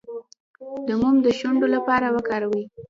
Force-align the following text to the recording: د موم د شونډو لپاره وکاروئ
د 0.87 0.89
موم 1.01 1.15
د 1.25 1.27
شونډو 1.39 1.67
لپاره 1.75 2.07
وکاروئ 2.15 2.63